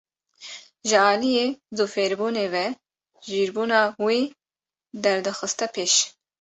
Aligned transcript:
Ji 0.87 0.95
aliyê 1.11 1.47
zû 1.75 1.85
fêrbûnê 1.93 2.45
ve 2.53 2.65
jîrbûnê 3.27 3.81
wî 4.05 4.21
derdixiste 5.03 5.65
pêş. 5.73 5.93